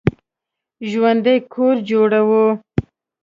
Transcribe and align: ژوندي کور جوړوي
ژوندي 0.91 1.35
کور 1.53 1.75
جوړوي 1.89 2.45